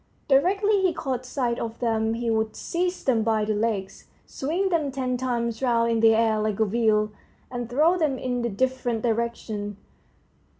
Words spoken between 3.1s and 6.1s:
by the legs, swing them ten times round in